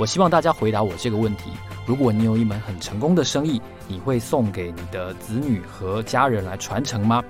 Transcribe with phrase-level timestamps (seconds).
[0.00, 1.50] 我希望大家回答我这个问题。
[1.84, 7.22] 如果你有一门很成功的生意，你会送给你的子女和家人来传承吗？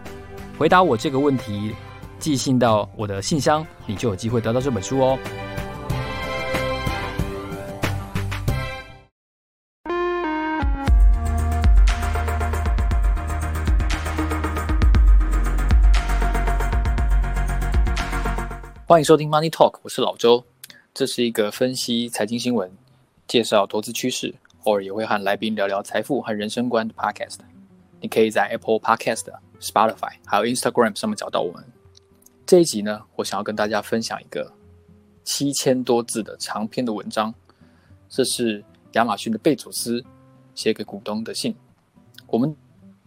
[0.56, 1.74] 回答我这个问题，
[2.20, 5.18] 寄信到我的信箱，你就有机会得到这本书哦。
[18.86, 20.44] 欢迎收听 Money Talk，我是老周，
[20.92, 22.70] 这是一个分析财经新闻、
[23.28, 24.34] 介绍投资趋势。
[24.64, 27.38] 偶尔也会和来宾聊聊财富和人生观的 Podcast，
[28.00, 29.24] 你可以在 Apple Podcast、
[29.58, 31.64] Spotify 还有 Instagram 上面找到我们。
[32.44, 34.52] 这一集呢，我想要跟大家分享一个
[35.24, 37.32] 七千多字的长篇的文章，
[38.08, 40.04] 这是亚马逊的贝佐斯
[40.54, 41.54] 写给股东的信。
[42.26, 42.54] 我们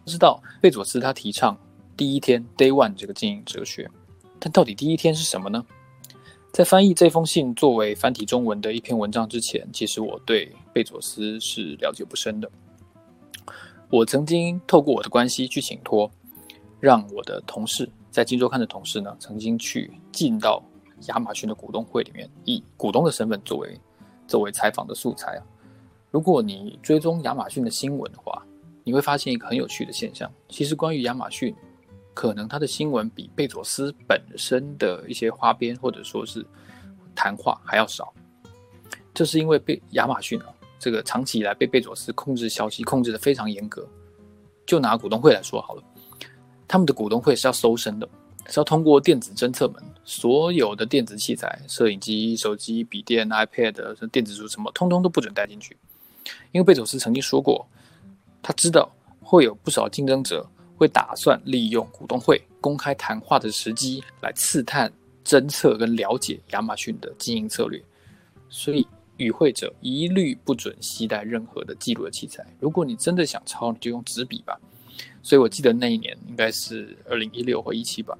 [0.06, 1.56] 知道贝佐斯他提倡
[1.96, 3.88] 第一天 Day One 这个经营哲学，
[4.40, 5.64] 但到底第一天是什么呢？
[6.54, 12.48] 在翻译这封信作为繁体中文的一篇文章之前，其实我对贝佐斯是了解不深的。
[13.90, 16.08] 我曾经透过我的关系去请托，
[16.78, 20.62] 让我的同事在《今周刊》的同事呢，曾经去进到
[21.08, 23.76] 亚马逊的股东会里面，以股东的身份作为
[24.28, 25.42] 作为采访的素材啊。
[26.12, 28.46] 如果你追踪亚马逊的新闻的话，
[28.84, 31.52] 你会发现一个很有趣的现象，其实关于亚马逊。
[32.14, 36.46] 可能他的新闻比贝佐斯本身的一些花边或者说是
[37.14, 38.14] 谈话还要少，
[39.12, 40.46] 这是因为被亚马逊啊，
[40.78, 43.86] 这个长期以来被贝佐斯控制消息控制得非常严格。
[44.64, 45.82] 就拿股东会来说好了，
[46.66, 48.08] 他们的股东会是要搜身的，
[48.46, 55.76] 是要通过电子侦测门，所有的电子器材、摄影机、手机、笔电、iPad、电子书什么，通通都不准带进去。
[56.52, 57.66] 因为贝佐斯曾经说过，
[58.40, 60.48] 他知道会有不少竞争者。
[60.76, 64.92] 会打算利用股东会公开谈话的时机来刺探、
[65.24, 67.82] 侦测跟了解亚马逊的经营策略，
[68.48, 68.86] 所以
[69.16, 72.44] 与会者一律不准携带任何的记录的器材。
[72.58, 74.58] 如果你真的想抄，你就用纸笔吧。
[75.22, 78.16] 所以我记得那一年应该是二零一六或一七吧，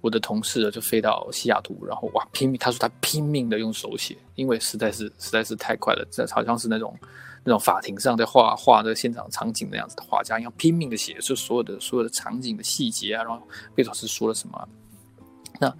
[0.00, 6.96] 我的同事就飞到西雅图，然后哇拼命，他说他拼命的用手写，因为实在是实在是太快了，这好像是那种。
[7.44, 13.22] 那种法庭上在画画的现场场景那样子的画家，要拼命的写出所有的所有的场景的细节啊。
[13.22, 14.68] 然后贝佐斯说了什么？
[15.60, 15.72] 那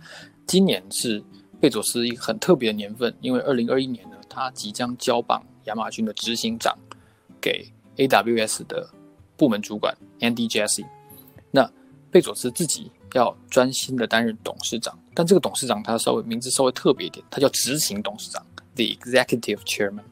[0.46, 1.24] 今年是
[1.58, 6.76] 贝佐斯一个很特别的年份，因为二零二一年呢，他即将交棒亚马逊的执行长
[7.40, 8.88] 给 AWS 的
[9.36, 10.84] 部门主管 Andy Jassy。
[11.50, 11.68] 那
[12.10, 18.44] 贝佐斯自己要专心的担任董事长，但这个董事长他稍微名字稍微特别一点，他叫执行董事长
[18.74, 20.04] The Executive Chairman。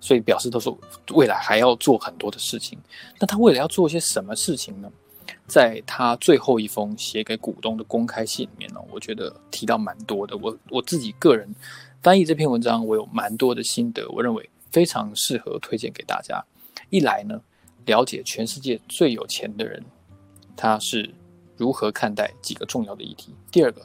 [0.00, 0.72] 所以表示都是
[1.12, 2.78] 未来还要做很多的事情。
[3.18, 4.90] 那他未来要做些什么事情呢？
[5.46, 10.36] 在他最后一封写给股东的公开信里面呢，我觉得提到蛮多的。
[10.36, 11.52] 我我自己个人
[12.02, 16.42] 翻译这篇文章，我有蛮多的心得，我认为非常适合推荐给大家。
[16.88, 17.40] 一来呢，
[17.84, 19.82] 了解全世界最有钱的人
[20.56, 21.12] 他是
[21.56, 23.84] 如何看待几个重要的议题；第二个，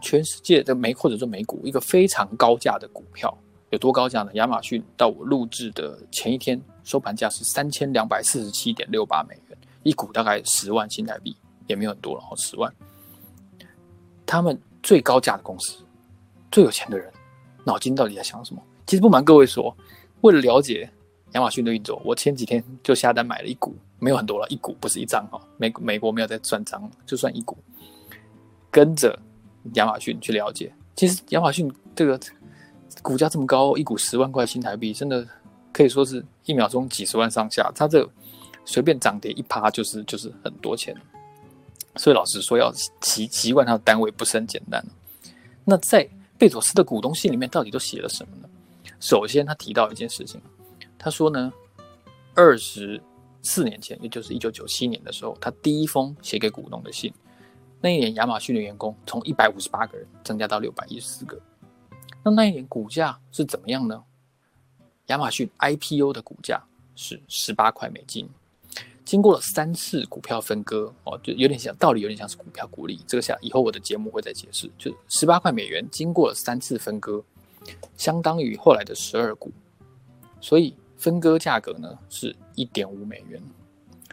[0.00, 3.36] 全世界的美或者说美股一个非常高价的股票。
[3.70, 4.30] 有多高价呢？
[4.34, 11.36] 亚马逊到我录制的前一天收盘价是三千两百四十七点六八美元，一股大概十万新台币，
[11.66, 12.72] 也没有很多了，十万。
[14.24, 15.84] 他们最高价的公司，
[16.50, 17.12] 最有钱的人，
[17.64, 18.62] 脑筋到底在想什么？
[18.86, 19.76] 其实不瞒各位说，
[20.22, 20.88] 为了了解
[21.32, 27.54] 亚马逊的运作，我前几天就下单买了一股，没有很多了，一股不是一张哈，美美国没有在算张，就算一股，
[28.70, 29.18] 跟着
[29.74, 30.72] 亚马逊去了解。
[30.96, 32.18] 其实亚马逊这个。
[33.02, 35.26] 股价这么高，一股十万块新台币，真的
[35.72, 37.70] 可以说是一秒钟几十万上下。
[37.74, 38.08] 它这
[38.64, 40.94] 随便涨跌一趴，就是就是很多钱。
[41.96, 44.84] 所以老实说，要习习惯它的单位不是很简单。
[45.64, 46.08] 那在
[46.38, 48.48] 贝佐斯的股东信里面，到底都写了什么呢？
[49.00, 50.40] 首先，他提到一件事情，
[50.98, 51.52] 他说呢，
[52.34, 53.00] 二十
[53.42, 57.12] 四年前，也就是一九九七年的时候，他第一封写给股东的信，
[57.80, 61.40] 那一年亚马逊的员工从一百五十八个人增加到六百一十四个。
[62.30, 64.02] 那一年股价是怎么样呢？
[65.06, 66.62] 亚马逊 IPO 的股价
[66.94, 68.28] 是十八块美金，
[69.04, 73.00] 经过了三次股票分割，哦，就有点像，道理有点像是股票股利。
[73.06, 77.24] 这个下以后我的节目会再解释，就十八块美元经过了三次分割，
[77.96, 79.50] 相当于后来的十二股。
[80.40, 83.42] 所以分割价格呢是一点五美元，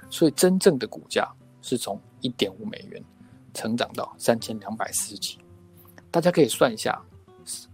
[0.09, 1.29] 所以真正的股价
[1.61, 3.03] 是从一点五美元
[3.53, 5.37] 成长到三千两百四十几。
[6.09, 6.99] 大家可以算一下，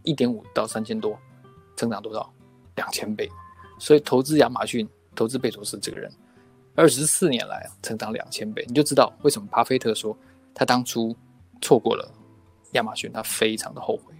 [0.04, 1.18] 一点五到三千多，
[1.76, 2.32] 增长多少？
[2.76, 3.30] 两千倍。
[3.80, 6.12] 所以投资亚马逊、投资贝佐斯这个人，
[6.76, 10.16] 二十四年来成长两千倍，你就知道为什么巴菲特说
[10.54, 11.16] 他当初
[11.62, 12.12] 错过了
[12.74, 14.14] 亚马逊，他非常的后悔。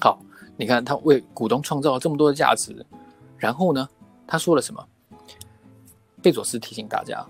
[0.00, 0.20] 好，
[0.56, 2.84] 你看他为股东创造了这么多的价值。
[3.38, 3.88] 然后呢，
[4.26, 4.86] 他说了什么？
[6.22, 7.26] 贝佐斯提醒大家，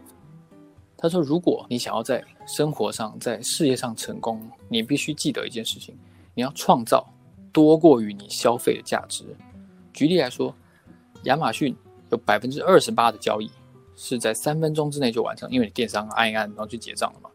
[0.99, 5.97] 他说：“如果你想要在生活上、在事业上成功，你必须记得一件事情：
[6.35, 7.07] 你要创造
[7.53, 9.25] 多过于你消费的价值。
[9.93, 10.55] 举例来说，
[11.25, 11.77] 亚马逊
[12.11, 13.51] 有百分之二十八的交易
[13.97, 17.31] 是在三分钟之内就完成，因为你电商按一按，然后就结账了嘛。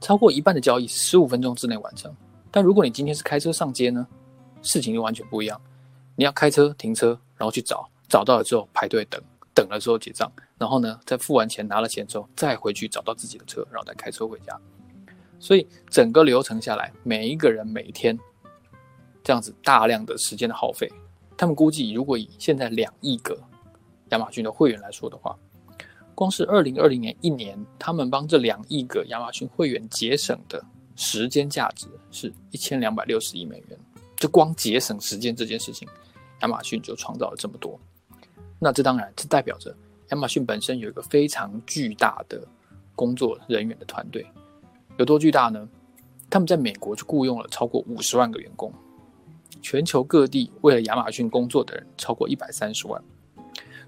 [0.00, 2.14] 超过一半的交易十五分钟之内完成。
[2.50, 4.06] 但如果你今天是开车上街呢，
[4.62, 5.60] 事情就完全不一样。
[6.14, 9.20] 你要开车停车，然后去找。”找到了之后排队等，
[9.52, 14.56] 等了之后结账，然后呢，在付完钱拿了钱之后，再回去找到自己的车，然后再开车回家。
[15.38, 18.18] 所以整个流程下来，每一个人每天
[19.22, 20.90] 这样子大量的时间的耗费，
[21.36, 23.38] 他们估计如果以现在两亿个
[24.10, 25.36] 亚马逊的会员来说的话，
[26.14, 30.64] 光是二零二零年一年，他们帮这两亿个亚马逊会员节省的
[30.96, 33.78] 时间价值是一千两百六十亿美元。
[34.16, 35.86] 就光节省时间这件事情，
[36.40, 37.78] 亚马逊就创造了这么多。
[38.58, 39.76] 那这当然，这代表着
[40.08, 42.42] 亚马逊本身有一个非常巨大的
[42.94, 44.24] 工作人员的团队，
[44.96, 45.68] 有多巨大呢？
[46.28, 48.72] 他们在美国就雇佣了超过五十万个员工，
[49.62, 53.02] 全球各地为了亚马逊工作的人超过一百三十万。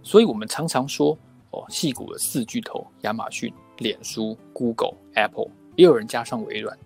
[0.03, 1.19] 所以我们常常说，
[1.51, 6.79] 哦，矽谷的四巨头：亚马逊、脸书、Google、Apple，也有人加上微软，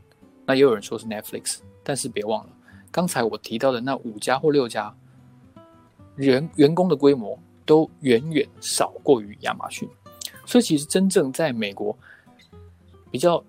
[0.47, 1.59] 那也有人说是 Netflix。
[1.83, 2.53] 但是别忘了，
[2.91, 4.95] 刚才我提到的那五家或六家，
[6.17, 7.39] 人员工的规模。
[7.65, 9.89] 都远远少过于亚马逊，
[10.45, 11.97] 所以其实真正在美国
[13.09, 13.43] 比较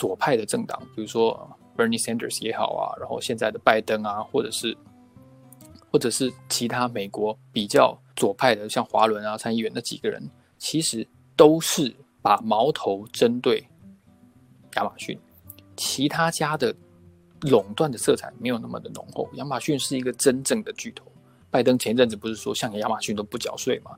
[0.00, 4.74] 左派的政党，比如说 Bernie Sanders 也好啊，然后现在的拜登啊，或者是
[5.92, 10.26] 或者是其他美国比较左派的，像华伦啊参议员那几个人，
[10.56, 11.06] 其实
[11.36, 13.62] 都是把矛头针对
[14.76, 15.18] 亚马逊，
[15.76, 16.74] 其他家的
[17.42, 21.04] 垄断的色彩没有那么的浓厚，亚马逊是一个真正的巨头。
[21.50, 23.90] 拜登前阵子不是说像亚马逊都不缴税嘛？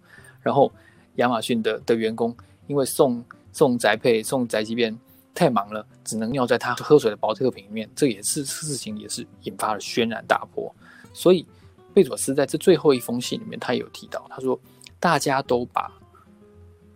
[0.42, 0.72] 然后
[1.14, 4.98] 亚马逊的的员工因为送送宅配送宅急便
[5.34, 10.74] 太忙了，只能尿在他喝水的宝特瓶里面，这也是事情，也是引发了轩然大波。
[11.12, 11.46] 所以
[11.94, 14.58] 贝佐斯在这最后一封信里面，他也有提到，他说
[15.00, 15.92] 大家都把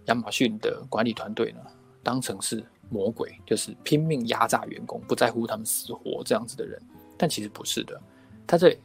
[0.06, 1.60] 亚马逊的管理团队呢
[2.02, 6.80] 当成是魔鬼，就是拼命压榨员工，不在乎他们死活这样子的人，
[7.16, 8.00] 但其实不是的，
[8.46, 8.76] 他在。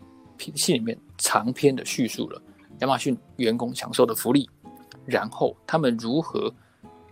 [0.55, 2.41] 信里面长篇的叙述了
[2.79, 4.49] 亚马逊员工享受的福利，
[5.05, 6.51] 然后他们如何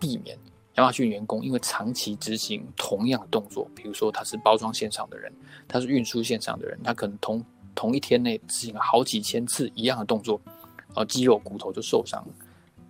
[0.00, 0.36] 避免
[0.76, 5.32] 亚马逊员工因为长期执行同样的动作，比如说他是包装线上的人，
[5.66, 7.44] 他是运输线上的人，他可能同
[7.74, 10.40] 同一天内执行了好几千次一样的动作，
[10.88, 12.34] 然后肌肉骨头就受伤了。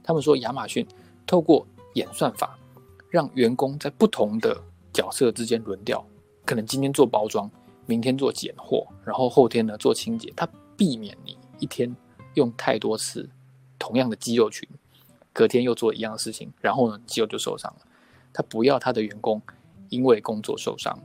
[0.02, 0.86] 他们说亚马逊
[1.26, 2.58] 透过演算法，
[3.08, 4.60] 让员工在不同的
[4.92, 6.04] 角色之间轮调，
[6.44, 7.50] 可能今天做包装。
[7.86, 11.92] 明天做拣货，然后后天呢做清洁，它避免你一天
[12.34, 13.28] 用太多次
[13.80, 14.68] 同样的肌肉群，
[15.32, 17.86] 隔天又做一样的事情，然后呢肌肉就受伤了。
[18.32, 19.40] 他不要他的员工
[19.88, 20.98] 因为工作受伤。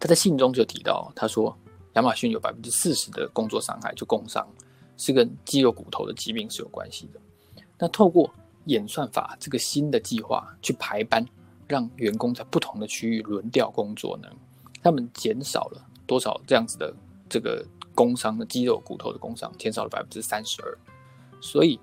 [0.00, 1.56] 他在信中就提到，他说
[1.94, 4.46] 亚马逊有百分之四十的工作伤害就工伤，
[4.96, 7.20] 是跟肌肉骨头的疾病是有关系的。
[7.78, 8.32] 那透过
[8.66, 11.24] 演算法这个新的计划去排班，
[11.68, 14.28] 让员工在不同的区域轮调工作呢？
[14.82, 16.92] 他们减少了多少这样子的
[17.28, 20.78] 这个工伤的肌肉骨头的工伤，减少了百分之三十二，
[21.40, 21.78] 所以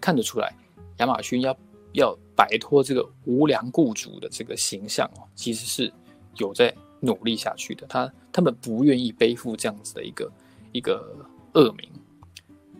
[0.00, 0.54] 看得出来，
[0.98, 1.56] 亚马逊要
[1.92, 5.92] 要摆脱这个无良雇主的这个形象哦，其实是
[6.36, 7.86] 有在努力下去的。
[7.86, 10.32] 他他们不愿意背负这样子的一个
[10.72, 11.14] 一个
[11.54, 11.90] 恶名。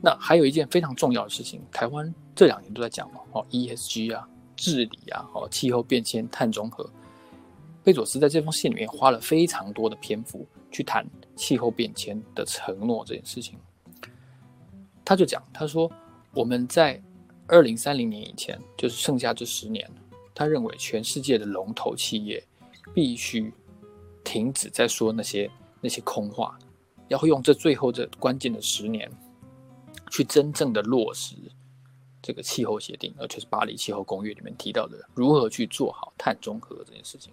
[0.02, 6.88] 那还有一件非常重要的事情，台湾这两年都在讲嘛，哦，ESG 啊，治理啊，哦，气候变迁、碳中和。
[7.82, 13.58] 贝佐斯在这封信里面花了非常多的篇幅去谈气候变迁的承诺这件事情。
[15.04, 15.90] 他就讲，他说
[16.32, 17.02] 我们在
[17.50, 19.90] 二零三零年以前，就是剩下这十年，
[20.33, 22.42] 他认为全世界的龙头企业
[22.95, 23.52] 必须
[24.23, 26.57] 停止在说那些那些空话，
[27.09, 29.11] 要用这最后这关键的十年
[30.12, 31.35] 去真正的落实
[32.23, 37.33] 这个气候协定，而且是巴黎气候公约里面提到的如何去做好碳中和这件事情。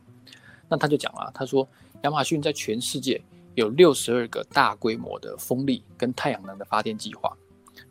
[0.68, 1.68] 那他就讲了，他说
[2.02, 3.22] 亚马逊在全世界
[3.54, 7.38] 有六十二个大规模的风力跟太阳能的发电计划，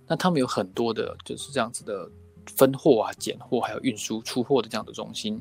[0.06, 2.08] 那他们有很多的就是这样子的
[2.46, 5.40] 分货啊、拣货，还有运输、出货的这样的中心。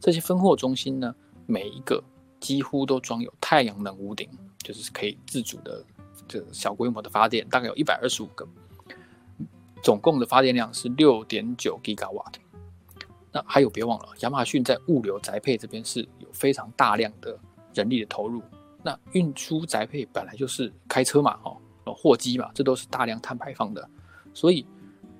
[0.00, 1.14] 这些分货中心呢，
[1.46, 2.02] 每一个
[2.40, 4.28] 几乎都装有太阳能屋顶，
[4.58, 5.84] 就是可以自主的
[6.28, 8.46] 这个小规模的发电，大概有一百二十五个，
[9.82, 12.24] 总共的发电量是六点九吉瓦。
[13.32, 17.36] 那还有，别忘了，亚马逊在物流宅配这边是有非常大量的
[17.72, 18.40] 人力的投入。
[18.80, 21.56] 那运输宅配本来就是开车嘛，哦，
[21.94, 23.90] 货机嘛，这都是大量碳排放的。
[24.34, 24.66] 所以，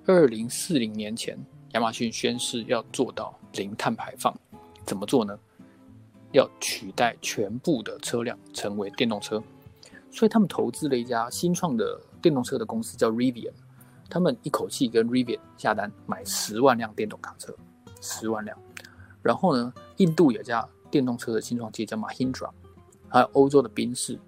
[0.04, 1.38] 二零四零年前，
[1.72, 4.34] 亚马逊宣誓要做到零碳排放。
[4.84, 5.38] 怎么做呢？
[6.32, 9.42] 要取代全部的车辆成为电动车。
[10.10, 13.52] 所以他们投资了一家新创的电动车的公司，叫 Rivian。
[14.10, 17.56] 他们一口气跟 Rivian 下单买十万辆电动卡车。
[18.00, 18.54] 十万辆，
[19.22, 22.50] 然后呢，印度有家电动车的新创企业叫 Mahindra，
[23.08, 24.18] 还有欧洲的宾士，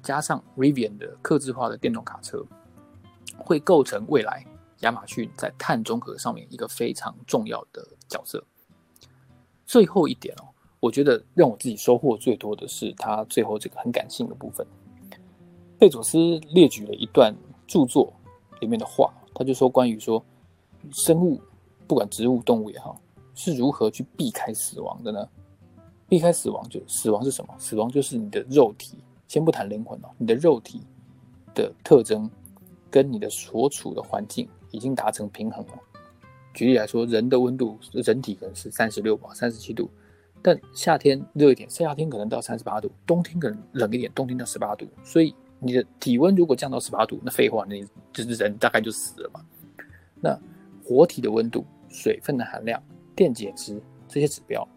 [0.00, 2.46] 加上 Rivian 的客制化的电动卡车，
[3.38, 4.44] 会构成未来
[4.80, 8.42] 亚马逊在碳中和上面一个非常重要的角色。
[9.64, 10.44] 最后一点哦，
[10.80, 14.66] 我觉得让我自己收获最多的是他最后这个很感性的部分。
[15.78, 17.34] 贝佐斯列举了一段
[17.66, 18.12] 著作
[18.60, 20.24] 里面的话，他就说关于说
[20.92, 21.40] 生物，
[21.86, 23.00] 不管植物、动物也好。
[23.38, 25.28] 是如何去避开死亡的呢？
[26.08, 27.54] 避开死亡就死亡是什么？
[27.58, 28.96] 死亡就是你的肉体，
[29.28, 30.80] 先不谈灵魂哦，你的肉体
[31.54, 32.30] 的特征
[32.90, 35.72] 跟你的所处的环境已经达成平衡了。
[36.54, 39.90] 举例来说，人的温度，人体可能是三十六吧，三十七度，
[40.42, 44.86] 但夏天热一点，夏天可能到三十八度，冬天可能冷一点，冬天到十八度。
[45.04, 49.40] 所以你的体温如果降到十八度，那废话，你就是人大概就死了嘛。
[50.20, 50.38] 那
[50.84, 52.82] 活体的温度、水分的含量。
[53.14, 54.68] 电解质这些指标，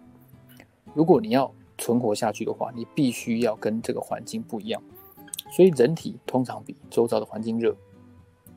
[0.94, 4.82] 如果你要存活下去的话，你必须要跟这个环境不一样。
[5.52, 7.76] 所以人体通常比周遭的环境热，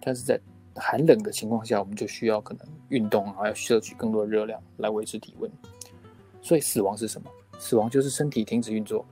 [0.04, 0.38] 但是在
[0.74, 5.50] 寒冷的情况下，我们就需要可能运动啊，要摄取更多的热量来维持体温。
[6.40, 7.30] 所以死亡是什么？
[7.58, 9.06] 死亡就是身体停止运作，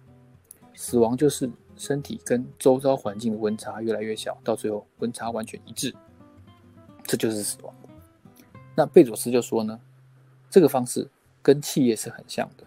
[0.74, 5.94] 死亡就是身体跟周遭环境的温差越来越小，到最后温差完全一致，
[7.04, 7.72] 这就是死亡。
[8.74, 9.78] 那贝佐斯就说呢？
[10.48, 11.08] 这个方式
[11.42, 12.64] 跟企业是很像的。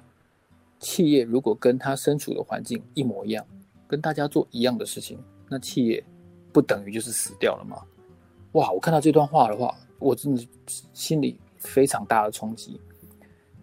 [0.80, 3.46] 企业如果跟他身处的环境一模一样，
[3.88, 6.01] 跟大家做一样的事情，那企业
[6.53, 7.84] 不等于就是死掉了吗？
[8.53, 8.72] 哇！
[8.72, 10.43] 我看到这段话的话，我真的
[10.93, 12.81] 心里非常大的冲击，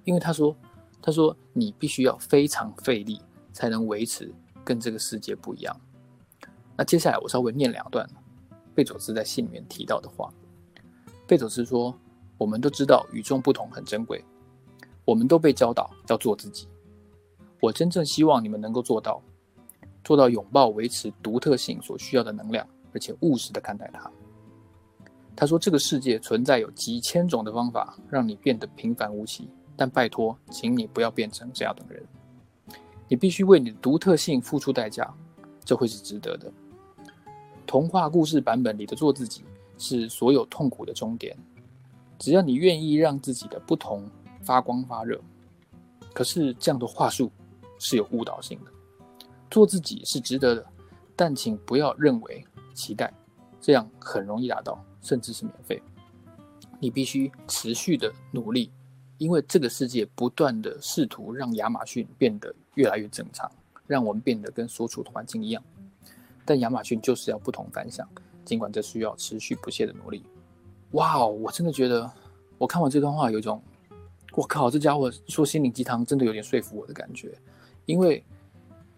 [0.05, 0.55] 因为他说，
[1.03, 3.21] 他说你必须要非常费力
[3.53, 4.33] 才能维持
[4.65, 5.75] 跟这个世界不一样。
[6.77, 8.09] 那接下来我稍微念两段
[8.75, 10.33] 贝佐斯在信里面提到的话。
[11.27, 11.99] 贝佐斯说。
[12.41, 14.25] 我们都知道与众不同很珍贵，
[15.05, 16.67] 我们都被教导要做自己。
[17.61, 19.21] 我真正希望你们能够做到，
[20.03, 24.11] 做到拥抱维持独特性所需要的能量，而且务实的看待它。
[25.41, 32.05] 他说：“这个世界存在有几千种的方法让你变得平凡无奇，但拜托，请你不要变成这样的人。
[33.09, 35.11] 你必须为你的独特性付出代价，
[35.65, 36.53] 这会是值得的。
[37.67, 39.43] 童话故事版本里的做自己
[39.79, 41.35] 是所有痛苦的终点。”
[42.21, 44.07] 只要你愿意让自己的不同
[44.43, 45.19] 发光发热，
[46.13, 47.33] 可是这样的话术
[47.79, 48.71] 是有误导性的。
[49.51, 50.67] 做自己是值得的，
[51.17, 52.45] 但请不要认为
[52.75, 53.11] 期待
[53.59, 55.83] 这样很容易达到，甚至是免费。
[56.79, 58.71] 你必须持续的努力，
[59.19, 63.51] 因为这个世界不断的试图让亚马逊变得越来越正常，
[63.87, 65.63] 让我们变得跟所处的环境一样。
[66.45, 68.09] 但亚马逊就是要不同凡响，
[68.45, 70.25] 尽管这需要持续不懈的努力。
[70.93, 71.29] 哇哦！
[71.29, 72.11] 我真的觉得，
[72.59, 73.63] 我看完这段话有一种，
[74.33, 77.33] 我靠，这家伙说心灵鸡汤真的有点说服我的感觉。
[77.85, 78.25] 因为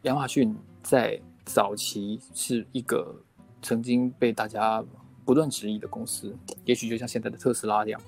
[0.03, 3.15] 亚马逊在早期是一个
[3.61, 4.83] 曾经被大家
[5.25, 8.01] 不断质疑的公司，也许就像现在的特斯拉一样。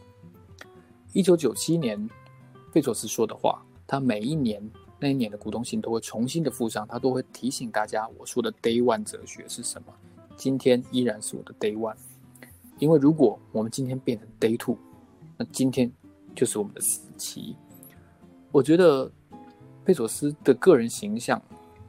[1.13, 2.09] 一九九七年，
[2.73, 4.69] 贝佐斯说的话，他每一年
[4.99, 9.93] 那一年的股东信都会重新的附上，他都会提醒大家我说的 Day One 哲学是什么。
[10.37, 11.97] 今天依然是我的 Day One。
[12.81, 14.77] 因为如果我们今天变成 Day Two，
[15.37, 15.93] 那今天
[16.35, 17.55] 就是我们的死期。
[18.51, 19.11] 我觉得
[19.85, 21.41] 贝佐斯的个人形象，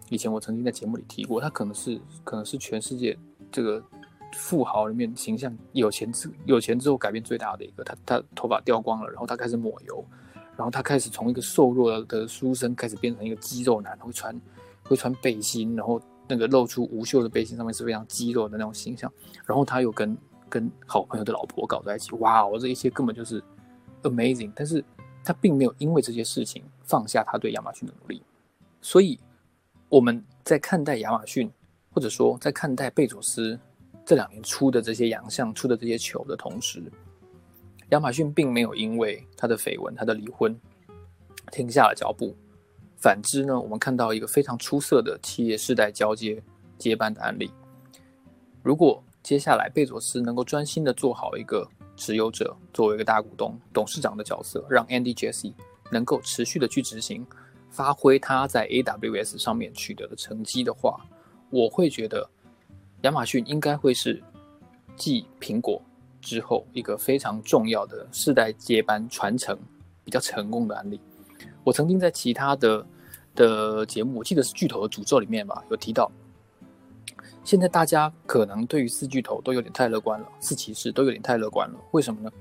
[0.10, 3.17] 以前我曾经在节目里提过，他可能是可能是全世界
[3.51, 3.84] 这个
[4.36, 7.84] 富豪里面形象有钱之有钱之后改变最大的一个。
[7.84, 10.06] 他他头发掉光了，然后他开始抹油，
[10.58, 14.39] 然后他开始从一个瘦弱的书生开始变成一个肌肉男，会穿
[14.84, 19.12] 会穿背心，然后那个露出无袖的背心上面是非常肌肉的那种形象，
[19.46, 20.18] 然后他又跟
[20.50, 22.46] 跟好朋友的老婆搞在一起，哇！
[22.46, 23.44] 我这一切根本就是
[24.04, 24.84] amazing，但是
[25.24, 28.22] 他并没有因为这些事情放下他对亚马逊的努力。
[28.82, 29.20] 所以
[29.89, 31.51] 我们在看待亚马逊，
[31.92, 33.60] 或者说在看待贝佐斯
[34.06, 36.84] 这两年出的这些洋相、出的这些球的同时，
[37.90, 40.56] 亚马逊并没有因为他的绯闻、他的离婚
[41.52, 42.36] 停下了脚步。
[42.98, 46.42] 反之呢，我们看到一个非常出色的企业世代交接
[46.78, 47.52] 接班的案例。
[48.64, 55.54] 如果接下来贝佐斯能够专心的做好一个持有者，作为一个大股东、董事长的角色，让 Andy Jassy
[55.92, 57.26] 能够持续的去执行，
[57.70, 61.00] 发挥他在 AWS 上面取得的成绩的话，
[61.50, 62.28] 我会觉得
[63.06, 64.22] 亚马逊应该会是
[64.96, 65.80] 继苹果
[66.20, 69.56] 之后一个非常重要的世代接班传承
[70.04, 71.00] 比较成功的案例。
[71.64, 72.86] 我曾经在其他的
[73.36, 76.12] 的节目，我记得是巨头的诅咒里面吧，有提到。
[77.44, 81.80] 现在大家可能对于四巨头都有点太乐观了，四骑士都有点太乐观了。
[81.92, 82.32] 为什么呢？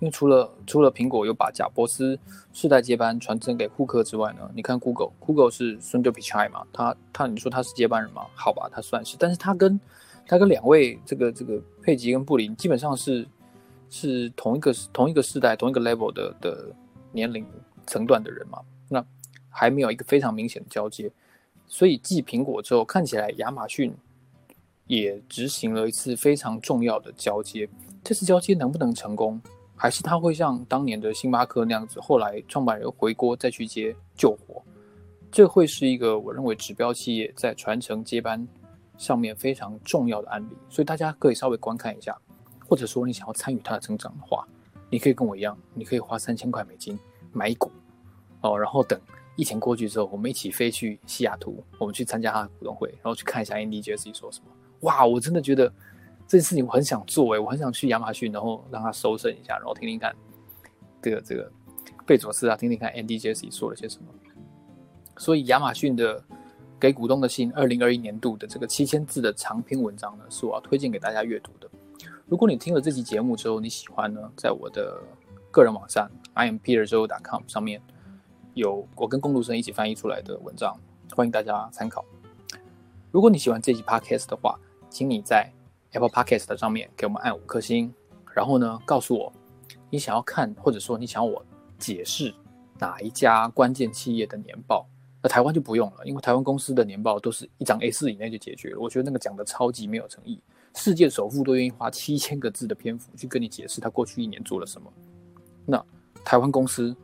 [0.00, 2.18] 因为除了除了苹果有把贾伯斯
[2.52, 8.26] 世代接班传承给库克之外呢，你看 Google，Google 是 Sundar Pichai 嘛，他他你说他是接班人吗？
[8.34, 9.80] 好吧，他算是，但是他跟
[10.30, 13.26] 他跟两位这个这个佩吉跟布林基本上是
[13.88, 16.72] 是同一个同一个时代同一个 level 的的
[17.10, 17.44] 年龄
[17.84, 19.04] 层段的人嘛，那
[19.48, 21.10] 还没有一个非常明显的交接，
[21.66, 23.92] 所以继苹果之后，看起来亚马逊。
[24.86, 27.68] 也执行了一次非常重要的交接，
[28.02, 29.40] 这次交接能不能成功，
[29.76, 34.60] 还是他会像当年的星巴克那样子，后来创办人回锅再去接救火，
[35.30, 38.44] 这会是一个我认为指标企业在传承接班
[39.00, 42.14] 上面非常重要的案例，所以大家可以稍微观看一下，
[42.68, 44.46] 或者说你想要参与它的成长的话，
[44.90, 46.98] 你可以跟我一样，你可以花三千块美金
[47.32, 47.70] 买一股，
[48.42, 49.00] 哦，然后等
[49.36, 54.46] 疫情过去之后，我们一起飞去西雅图，我们去参加他的股东会，然后去看一下 Andy Jassy 说什么。
[54.80, 55.72] 哇，我真的觉得
[56.28, 60.14] 这件事情我很想做诶，我很想去亚马逊，然后让他搜身一下，然后听听看
[61.00, 61.50] 这个这个
[62.04, 64.08] 贝佐斯啊，听听看 Andy Jassy 说了些什么。
[65.16, 66.22] 所以亚马逊的
[66.80, 71.68] 给股东的信，二零二一年度的这个七千字的长篇文章呢，是我要推荐给大家阅读的。
[72.26, 74.98] 如果你听了这期节目之后你喜欢呢，在我的
[75.50, 77.82] 个人网站 IamPeterZhou.com 上面
[78.54, 80.74] 有我跟工读生一起翻译出来的文章，
[81.14, 82.02] 欢迎大家参考。
[83.10, 85.52] 如果你喜欢这期 Podcast 的话，请你在
[85.92, 87.92] Apple Podcast 上面给我们按五颗星，
[88.32, 89.30] 然后呢，告诉我
[89.90, 91.44] 你想要看，或者说你想我
[91.78, 92.34] 解释
[92.78, 94.86] 哪一家关键企业的年报。
[95.22, 98.78] 那台湾就不用了，因为台湾公司的年报都是一张 A4 以内就解决了。
[98.80, 100.40] 我觉得那个讲的超级没有诚意。
[100.74, 104.92] 世界首富都愿意花七千个字的篇幅去跟你解释他过去一年做了什么。
[105.66, 105.84] 那
[106.24, 106.94] 台湾公司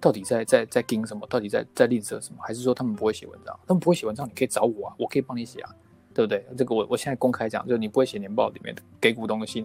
[0.00, 1.26] 到底在在在盯什么？
[1.26, 2.38] 到底在在吝啬什么？
[2.40, 3.58] 还是说他们不会写文章？
[3.66, 5.74] 他们不会写文章，你可以找我啊，我可以帮你写啊。
[6.12, 6.44] 对不对？
[6.56, 9.64] 这个我我现在公开讲，就是你不会写年报里面给股东的信，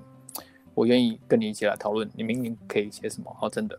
[0.76, 2.08] 我愿意跟你一起来讨论。
[2.14, 3.36] 你明明可以写什么？
[3.40, 3.78] 好，真的。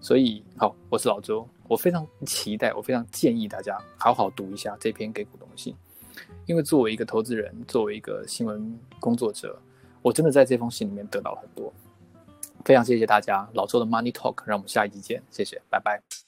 [0.00, 5.74] 所以好，我是老周，我非常期待，我非常建议大家好好读一下这篇给股东信，
[6.46, 9.58] 因为作为一个投资人，作为一个新闻工作者，
[10.00, 11.72] 我真的在这封信里面得到了很多。
[12.64, 16.27] 非常谢谢大家，老周的 Money Talk，让我们下一集见，谢谢，拜拜。